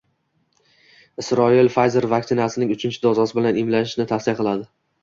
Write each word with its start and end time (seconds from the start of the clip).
Isroil 1.25 1.69
Pfizer 1.75 2.09
vaksinasining 2.17 2.75
uchinchi 2.79 3.07
dozasi 3.07 3.41
bilan 3.43 3.65
emlanishni 3.65 4.13
tavsiya 4.15 4.41
qiladi 4.43 4.73